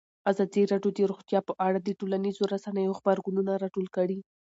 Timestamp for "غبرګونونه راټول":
2.99-3.87